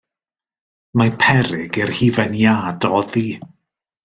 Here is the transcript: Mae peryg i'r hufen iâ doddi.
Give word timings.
Mae 1.01 1.11
peryg 1.25 1.77
i'r 1.83 1.93
hufen 2.01 2.37
iâ 2.41 2.57
doddi. 2.87 3.27